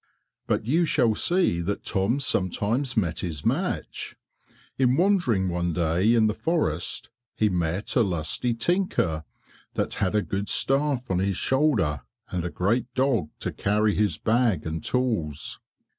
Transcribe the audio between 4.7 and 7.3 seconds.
In wandering one day in the forest